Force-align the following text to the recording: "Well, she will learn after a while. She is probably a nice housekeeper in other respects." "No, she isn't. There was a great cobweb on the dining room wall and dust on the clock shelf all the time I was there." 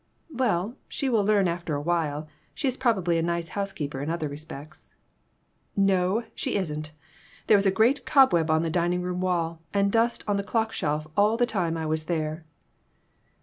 "Well, 0.31 0.77
she 0.87 1.09
will 1.09 1.23
learn 1.23 1.47
after 1.47 1.75
a 1.75 1.81
while. 1.83 2.27
She 2.55 2.67
is 2.67 2.75
probably 2.75 3.19
a 3.19 3.21
nice 3.21 3.49
housekeeper 3.49 4.01
in 4.01 4.09
other 4.09 4.27
respects." 4.27 4.95
"No, 5.77 6.23
she 6.33 6.55
isn't. 6.55 6.91
There 7.45 7.55
was 7.57 7.67
a 7.67 7.69
great 7.69 8.03
cobweb 8.03 8.49
on 8.49 8.63
the 8.63 8.71
dining 8.71 9.03
room 9.03 9.21
wall 9.21 9.61
and 9.75 9.91
dust 9.91 10.23
on 10.27 10.37
the 10.37 10.43
clock 10.43 10.73
shelf 10.73 11.05
all 11.15 11.37
the 11.37 11.45
time 11.45 11.77
I 11.77 11.85
was 11.85 12.05
there." 12.05 12.45